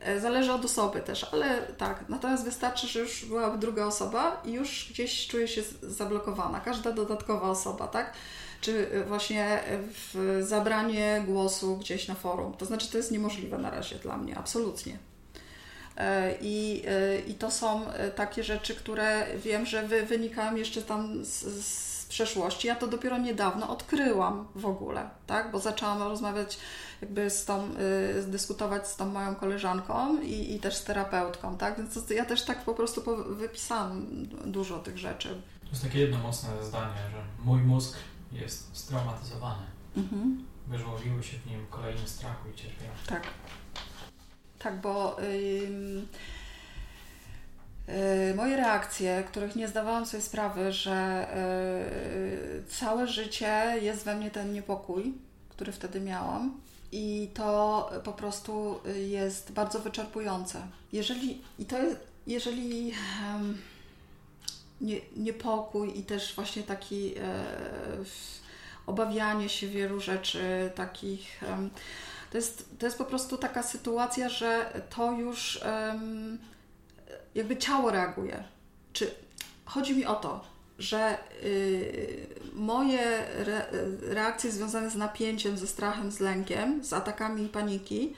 [0.00, 2.04] E, zależy od osoby też, ale tak.
[2.08, 6.60] Natomiast wystarczy, że już byłaby druga osoba i już gdzieś czuję się zablokowana.
[6.60, 8.12] Każda dodatkowa osoba, tak?
[8.60, 9.62] Czy właśnie
[10.14, 12.54] w zabranie głosu gdzieś na forum.
[12.54, 14.98] To znaczy, to jest niemożliwe na razie dla mnie, absolutnie.
[16.40, 16.84] I,
[17.26, 17.82] i to są
[18.16, 22.66] takie rzeczy, które wiem, że wy, wynikają jeszcze tam z, z przeszłości.
[22.66, 25.50] Ja to dopiero niedawno odkryłam w ogóle, tak?
[25.50, 26.58] Bo zaczęłam rozmawiać,
[27.00, 27.68] jakby z tą,
[28.20, 31.76] y, dyskutować z tą moją koleżanką i, i też z terapeutką, tak?
[31.76, 33.02] Więc ja też tak po prostu
[33.36, 34.06] wypisałam
[34.46, 35.42] dużo tych rzeczy.
[35.60, 37.96] To jest takie jedno mocne zdanie, że mój mózg
[38.32, 39.62] jest straumatyzowany.
[39.96, 40.44] Mhm.
[40.66, 42.90] Wyżłowiły się w nim kolejne strachu i cierpienia.
[43.06, 43.22] Tak.
[44.58, 45.16] Tak, bo...
[45.20, 46.02] Yy
[48.36, 51.26] moje reakcje, których nie zdawałam sobie sprawy, że
[52.66, 55.14] y, całe życie jest we mnie ten niepokój,
[55.48, 56.60] który wtedy miałam.
[56.92, 60.62] I to po prostu jest bardzo wyczerpujące.
[60.92, 61.96] Jeżeli, i to jest,
[62.26, 62.92] jeżeli
[63.32, 63.58] um,
[64.80, 67.44] nie, niepokój i też właśnie taki e,
[68.86, 71.42] obawianie się wielu rzeczy, takich.
[71.50, 71.70] Um,
[72.30, 75.60] to, jest, to jest po prostu taka sytuacja, że to już.
[75.64, 76.38] Um,
[77.38, 78.44] jakby ciało reaguje.
[78.92, 79.14] Czy
[79.64, 80.44] chodzi mi o to,
[80.78, 83.00] że y, moje
[83.36, 83.66] re,
[84.02, 88.14] reakcje związane z napięciem, ze strachem, z lękiem, z atakami paniki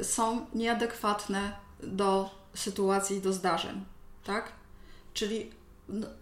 [0.00, 1.52] y, są nieadekwatne
[1.82, 3.84] do sytuacji, do zdarzeń,
[4.24, 4.52] tak?
[5.14, 5.50] Czyli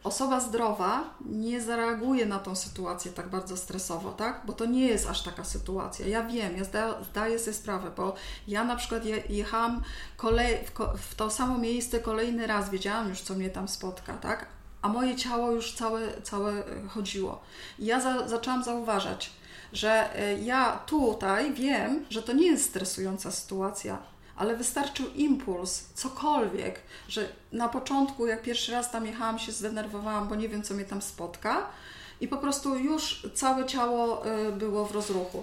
[0.04, 4.42] osoba zdrowa nie zareaguje na tą sytuację tak bardzo stresowo, tak?
[4.44, 6.06] Bo to nie jest aż taka sytuacja.
[6.06, 8.14] Ja wiem, ja zda, zdaję sobie sprawę, bo
[8.48, 9.82] ja na przykład je, jechałam
[10.16, 14.46] kolej, w, w, to samo miejsce kolejny raz, wiedziałam już, co mnie tam spotka, tak?
[14.82, 16.52] A moje ciało już całe, całe
[16.88, 17.40] chodziło.
[17.78, 19.32] I ja za, zaczęłam zauważać,
[19.72, 23.98] że e, ja tutaj wiem, że to nie jest stresująca sytuacja,
[24.38, 30.34] ale wystarczył impuls, cokolwiek, że na początku, jak pierwszy raz tam jechałam, się zdenerwowałam, bo
[30.34, 31.66] nie wiem, co mnie tam spotka.
[32.20, 34.22] i po prostu już całe ciało
[34.52, 35.42] było w rozruchu.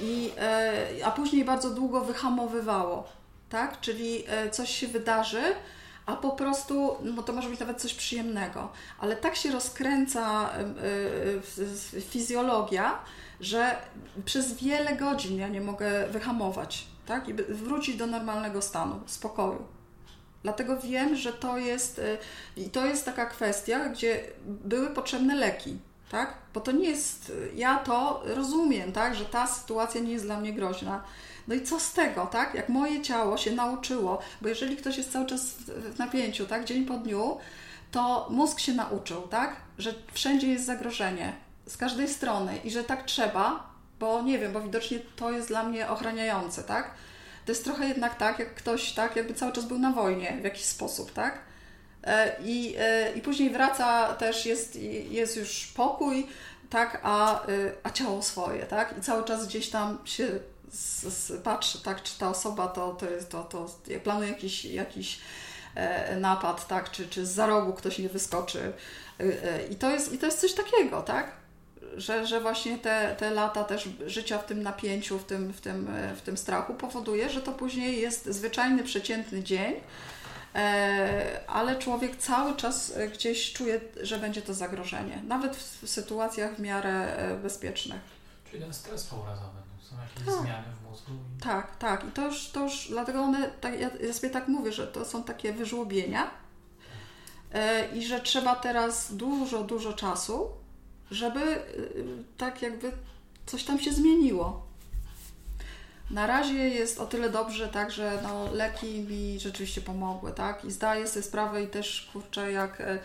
[0.00, 0.32] I,
[1.04, 3.08] a później bardzo długo wyhamowywało,
[3.50, 3.80] tak?
[3.80, 5.42] Czyli coś się wydarzy,
[6.06, 10.50] a po prostu, no to może być nawet coś przyjemnego, ale tak się rozkręca
[12.10, 12.98] fizjologia,
[13.40, 13.76] że
[14.24, 17.28] przez wiele godzin ja nie mogę wyhamować, tak?
[17.28, 19.64] I wrócić do normalnego stanu, spokoju.
[20.42, 22.18] Dlatego wiem, że to jest, y,
[22.56, 25.78] i to jest taka kwestia, gdzie były potrzebne leki,
[26.10, 26.34] tak?
[26.54, 29.14] Bo to nie jest, ja to rozumiem, tak?
[29.14, 31.02] Że ta sytuacja nie jest dla mnie groźna.
[31.48, 32.54] No i co z tego, tak?
[32.54, 36.64] Jak moje ciało się nauczyło, bo jeżeli ktoś jest cały czas w napięciu, tak?
[36.64, 37.38] Dzień po dniu,
[37.90, 39.56] to mózg się nauczył, tak?
[39.78, 41.32] Że wszędzie jest zagrożenie,
[41.66, 43.71] z każdej strony i że tak trzeba,
[44.02, 46.90] bo nie wiem, bo widocznie to jest dla mnie ochraniające, tak?
[47.46, 50.44] To jest trochę jednak tak, jak ktoś, tak, jakby cały czas był na wojnie w
[50.44, 51.38] jakiś sposób, tak?
[52.04, 54.76] E, I, e, i później wraca też, jest,
[55.10, 56.26] jest już pokój,
[56.70, 57.46] tak, a, e,
[57.82, 58.94] a ciało swoje, tak?
[58.98, 60.28] I cały czas gdzieś tam się
[60.70, 63.66] z, z, patrzy, tak, czy ta osoba to, to jest, to, to
[64.04, 65.20] planuje jakiś, jakiś
[66.20, 68.72] napad, tak, czy, czy z za rogu ktoś nie wyskoczy.
[69.70, 71.41] I to jest, i to jest coś takiego, tak?
[71.96, 75.88] Że, że właśnie te, te lata też życia w tym napięciu, w tym, w, tym,
[76.16, 79.74] w tym strachu powoduje, że to później jest zwyczajny, przeciętny dzień,
[80.54, 86.58] e, ale człowiek cały czas gdzieś czuje, że będzie to zagrożenie, nawet w sytuacjach w
[86.58, 88.00] miarę e, bezpiecznych.
[88.50, 90.44] Czyli ten stres pourazowy, no, są jakieś tak.
[90.44, 91.12] zmiany w mózgu.
[91.38, 91.42] I...
[91.42, 92.04] Tak, tak.
[92.08, 95.04] I to już, to już dlatego one, tak, ja, ja sobie tak mówię, że to
[95.04, 96.30] są takie wyżłobienia
[97.52, 100.61] e, i że trzeba teraz dużo, dużo czasu,
[101.12, 102.04] żeby y,
[102.38, 102.92] tak jakby
[103.46, 104.66] coś tam się zmieniło.
[106.10, 110.72] Na razie jest o tyle dobrze, tak, że no, leki mi rzeczywiście pomogły, tak, i
[110.72, 112.98] zdaję sobie sprawę i też, kurczę, jak, e,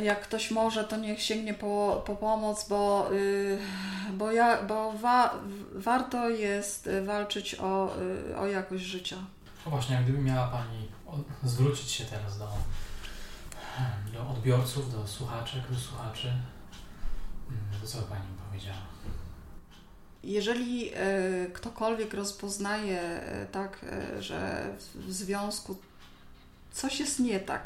[0.00, 3.58] jak ktoś może, to niech sięgnie po, po pomoc, bo, y,
[4.12, 5.34] bo, ja, bo wa,
[5.74, 7.90] warto jest walczyć o,
[8.30, 9.16] y, o jakość życia.
[9.64, 10.88] No właśnie, gdyby miała Pani
[11.42, 12.48] zwrócić się teraz do,
[14.12, 16.32] do odbiorców, do słuchaczek, do słuchaczy,
[17.84, 18.76] to co Pani powiedziała?
[20.22, 25.76] Jeżeli e, ktokolwiek rozpoznaje e, tak, e, że w związku
[26.72, 27.62] coś jest nie tak,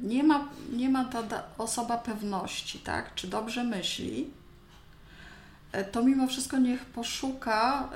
[0.00, 4.30] nie ma, nie ma ta osoba pewności, tak, czy dobrze myśli,
[5.92, 7.88] to mimo wszystko niech poszuka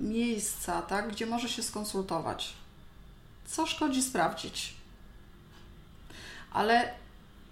[0.00, 2.52] miejsca, tak, gdzie może się skonsultować.
[3.46, 4.74] Co szkodzi sprawdzić?
[6.52, 6.94] Ale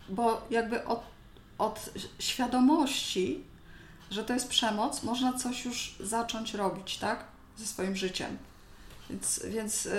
[0.08, 1.02] bo jakby od,
[1.58, 3.44] od świadomości,
[4.10, 7.24] że to jest przemoc, można coś już zacząć robić, tak?
[7.56, 8.38] Ze swoim życiem.
[9.10, 9.92] Więc, więc yy,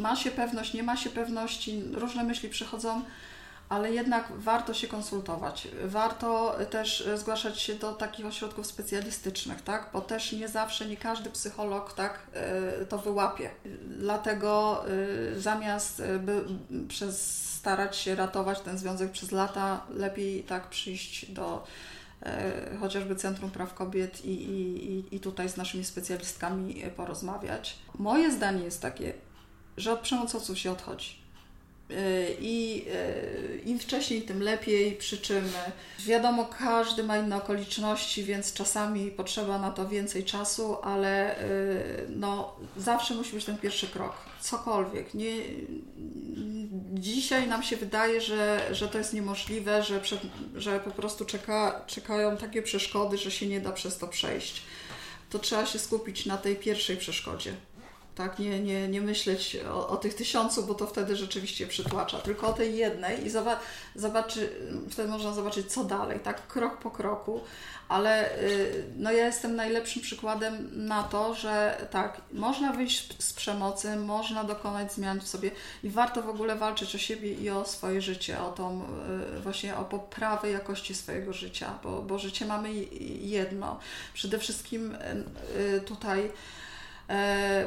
[0.00, 3.02] ma się pewność, nie ma się pewności, różne myśli przychodzą,
[3.70, 5.68] ale jednak warto się konsultować.
[5.84, 9.90] Warto też zgłaszać się do takich ośrodków specjalistycznych, tak?
[9.92, 12.26] Bo też nie zawsze, nie każdy psycholog tak
[12.78, 13.50] yy, to wyłapie.
[13.98, 14.84] Dlatego
[15.32, 16.44] yy, zamiast by,
[16.88, 21.66] przez starać się ratować ten związek przez lata, lepiej tak przyjść do
[22.22, 27.78] e, chociażby Centrum Praw Kobiet i, i, i tutaj z naszymi specjalistkami porozmawiać.
[27.98, 29.12] Moje zdanie jest takie,
[29.76, 31.20] że od przemocowców się odchodzi.
[31.90, 35.52] E, I e, im wcześniej, tym lepiej, przy czym
[35.98, 41.44] wiadomo, każdy ma inne okoliczności, więc czasami potrzeba na to więcej czasu, ale e,
[42.08, 44.14] no, zawsze musi być ten pierwszy krok.
[44.40, 45.14] Cokolwiek.
[45.14, 45.32] Nie,
[46.92, 50.20] dzisiaj nam się wydaje, że, że to jest niemożliwe, że, przed,
[50.54, 54.62] że po prostu czeka, czekają takie przeszkody, że się nie da przez to przejść.
[55.30, 57.52] To trzeba się skupić na tej pierwszej przeszkodzie
[58.20, 58.38] tak?
[58.38, 62.52] Nie, nie, nie myśleć o, o, tych tysiącu, bo to wtedy rzeczywiście przytłacza, tylko o
[62.52, 63.60] tej jednej i zobaczy,
[63.94, 64.50] zobaczy,
[64.90, 66.46] wtedy można zobaczyć, co dalej, tak?
[66.46, 67.40] Krok po kroku,
[67.88, 73.96] ale y, no ja jestem najlepszym przykładem na to, że tak, można wyjść z przemocy,
[73.96, 75.50] można dokonać zmian w sobie
[75.82, 78.82] i warto w ogóle walczyć o siebie i o swoje życie, o tą
[79.36, 82.72] y, właśnie o poprawę jakości swojego życia, bo, bo życie mamy
[83.20, 83.78] jedno.
[84.14, 84.96] Przede wszystkim
[85.76, 86.30] y, tutaj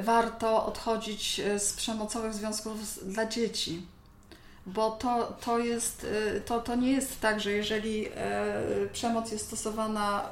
[0.02, 3.82] warto odchodzić e, z przemocowych związków dla dzieci.
[4.66, 8.08] Bo to, to, jest, e, to, to nie jest tak, że jeżeli
[8.94, 10.30] przemoc jest stosowana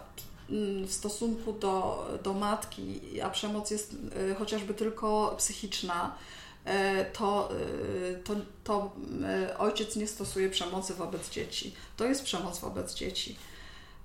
[0.50, 3.96] mm, w stosunku do, do matki, a przemoc jest
[4.40, 6.16] chociażby tylko psychiczna,
[7.14, 7.50] to,
[8.24, 8.92] to, to
[9.58, 11.76] ojciec nie stosuje przemocy wobec dzieci.
[11.98, 13.38] To jest przemoc wobec dzieci.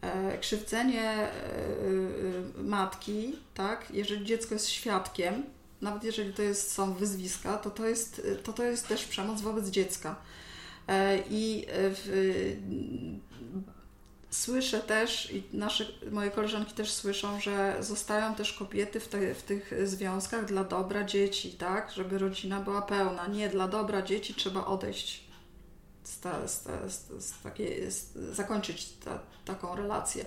[0.07, 5.43] E, krzywdzenie e, e, matki, tak, jeżeli dziecko jest świadkiem,
[5.81, 9.69] nawet jeżeli to jest, są wyzwiska, to to jest, to to jest też przemoc wobec
[9.69, 10.17] dziecka.
[11.31, 12.57] I w,
[14.31, 19.43] słyszę też, i nasze, moje koleżanki też słyszą, że zostają też kobiety w, te, w
[19.43, 21.93] tych związkach dla dobra dzieci, tak?
[21.93, 23.27] Żeby rodzina była pełna.
[23.27, 25.26] Nie, dla dobra dzieci trzeba odejść
[26.07, 27.83] z, ta, z, ta, z, z takiej,
[28.33, 30.27] zakończyć ta, taką relację.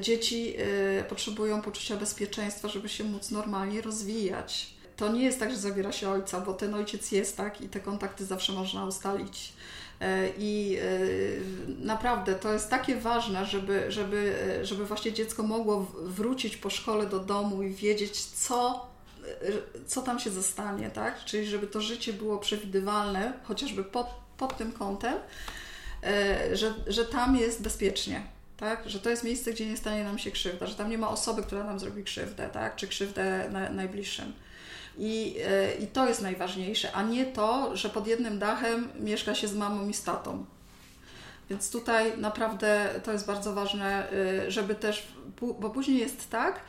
[0.00, 0.54] Dzieci
[1.00, 4.74] y, potrzebują poczucia bezpieczeństwa, żeby się móc normalnie rozwijać.
[4.96, 7.80] To nie jest tak, że zabiera się ojca, bo ten ojciec jest tak i te
[7.80, 9.52] kontakty zawsze można ustalić.
[10.00, 10.82] E, I e,
[11.84, 17.18] naprawdę to jest takie ważne, żeby, żeby, żeby właśnie dziecko mogło wrócić po szkole do
[17.18, 18.86] domu i wiedzieć, co,
[19.86, 21.24] co tam się zostanie, tak?
[21.24, 24.06] Czyli żeby to życie było przewidywalne, chociażby pod,
[24.38, 25.14] pod tym kątem,
[26.04, 28.22] e, że, że tam jest bezpiecznie.
[28.56, 28.82] Tak?
[28.86, 31.42] Że to jest miejsce, gdzie nie stanie nam się krzywda, że tam nie ma osoby,
[31.42, 32.76] która nam zrobi krzywdę, tak?
[32.76, 34.32] czy krzywdę na, najbliższym.
[34.98, 39.48] I, e, I to jest najważniejsze, a nie to, że pod jednym dachem mieszka się
[39.48, 40.44] z mamą i z tatą.
[41.50, 45.12] Więc tutaj naprawdę to jest bardzo ważne, e, żeby też,
[45.60, 46.60] bo później jest tak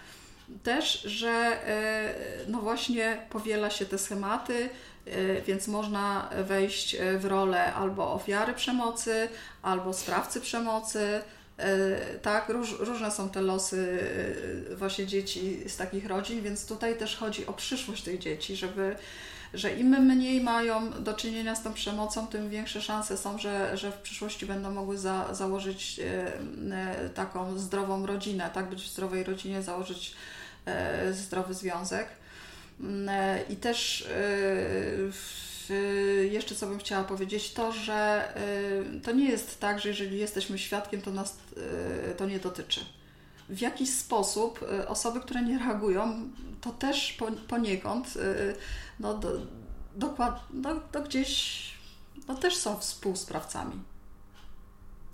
[0.63, 2.13] też, że e,
[2.47, 4.69] no właśnie powiela się te schematy,
[5.47, 9.29] więc można wejść w rolę albo ofiary przemocy,
[9.61, 11.21] albo sprawcy przemocy,
[11.59, 13.99] E, tak, róż, różne są te losy
[14.71, 18.95] e, właśnie dzieci z takich rodzin, więc tutaj też chodzi o przyszłość tych dzieci, żeby
[19.53, 23.91] że im mniej mają do czynienia z tą przemocą, tym większe szanse są, że, że
[23.91, 29.61] w przyszłości będą mogły za, założyć e, taką zdrową rodzinę, tak, być w zdrowej rodzinie,
[29.61, 30.15] założyć
[31.11, 32.07] zdrowy związek.
[32.79, 33.09] Mm,
[33.49, 34.07] I też
[35.69, 38.33] Y, jeszcze co bym chciała powiedzieć, to, że
[39.03, 41.37] to nie jest tak, że jeżeli jesteśmy świadkiem, to nas
[42.17, 42.85] to nie dotyczy.
[43.49, 46.29] W jakiś sposób osoby, które nie reagują,
[46.61, 47.17] to też
[47.47, 48.13] poniekąd
[48.99, 49.31] no, do,
[49.95, 51.63] dokład, no, to gdzieś
[52.27, 53.81] no, też są współsprawcami.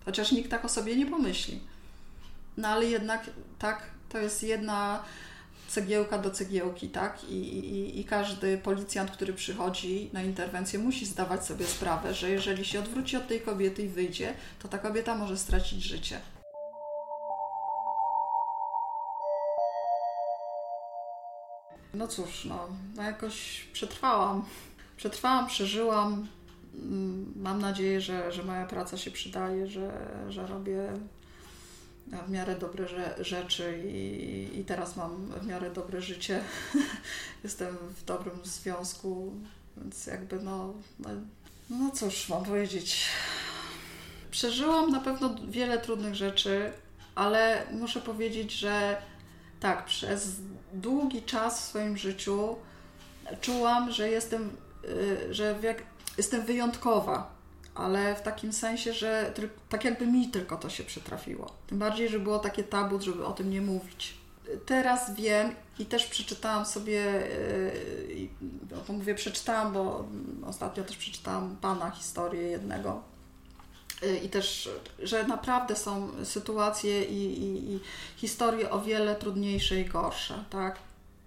[0.06, 1.60] Chociaż nikt tak o sobie nie pomyśli.
[2.58, 3.30] No ale jednak
[3.60, 5.04] tak, to jest jedna
[5.68, 7.24] cegiełka do cegiełki, tak?
[7.24, 12.66] I, i, I każdy policjant, który przychodzi na interwencję, musi zdawać sobie sprawę, że jeżeli
[12.66, 16.20] się odwróci od tej kobiety i wyjdzie, to ta kobieta może stracić życie.
[21.94, 24.46] No cóż, no, no jakoś przetrwałam.
[24.98, 26.28] Przetrwałam, przeżyłam.
[26.74, 30.94] Mm, mam nadzieję, że, że moja praca się przydaje, że, że robię
[32.08, 32.88] w miarę dobre
[33.20, 36.44] rzeczy i, i teraz mam w miarę dobre życie.
[37.44, 39.34] Jestem w dobrym związku,
[39.78, 41.10] więc jakby no, no,
[41.70, 43.06] no cóż mam powiedzieć.
[44.32, 46.72] Przeżyłam na pewno wiele trudnych rzeczy,
[47.16, 49.02] ale muszę powiedzieć, że
[49.60, 50.32] tak, przez
[50.74, 52.56] długi czas w swoim życiu
[53.42, 55.60] czułam, że jestem, y, że
[56.18, 57.35] jestem wyjątkowa
[57.76, 59.34] ale w takim sensie, że
[59.70, 61.52] tak jakby mi tylko to się przytrafiło.
[61.68, 64.18] Tym bardziej, że było takie tabu, żeby o tym nie mówić.
[64.66, 67.02] Teraz wiem i też przeczytałam sobie,
[68.10, 70.06] yy, to mówię przeczytałam, bo
[70.46, 73.02] ostatnio też przeczytałam Pana historię jednego
[74.02, 74.70] yy, i też,
[75.00, 77.80] że naprawdę są sytuacje i, i, i
[78.16, 80.76] historie o wiele trudniejsze i gorsze, tak?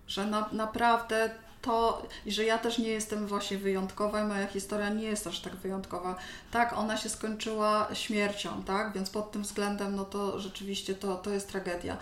[0.07, 1.31] Że na, naprawdę
[1.63, 5.57] to, że ja też nie jestem właśnie wyjątkowa i moja historia nie jest aż tak
[5.57, 6.17] wyjątkowa.
[6.51, 11.31] Tak, ona się skończyła śmiercią, tak, więc pod tym względem, no to rzeczywiście to, to
[11.31, 11.97] jest tragedia.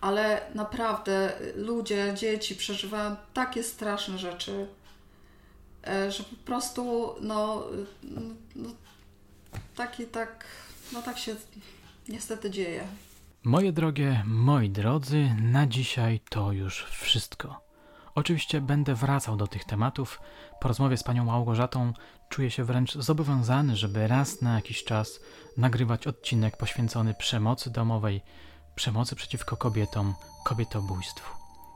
[0.00, 4.66] Ale naprawdę ludzie, dzieci przeżywają takie straszne rzeczy,
[5.86, 7.62] e, że po prostu, no,
[8.56, 8.70] no
[9.76, 10.44] taki tak,
[10.92, 11.36] no tak się
[12.08, 12.86] niestety dzieje.
[13.44, 17.65] Moje drogie, moi drodzy, na dzisiaj to już wszystko.
[18.16, 20.20] Oczywiście będę wracał do tych tematów.
[20.60, 21.92] Po rozmowie z panią Małgorzatą
[22.28, 25.20] czuję się wręcz zobowiązany, żeby raz na jakiś czas
[25.56, 28.20] nagrywać odcinek poświęcony przemocy domowej,
[28.74, 30.14] przemocy przeciwko kobietom,
[30.44, 31.34] kobietobójstwu.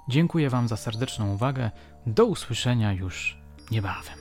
[0.09, 1.71] Dziękuję Wam za serdeczną uwagę.
[2.07, 3.39] Do usłyszenia już
[3.71, 4.19] niebawem.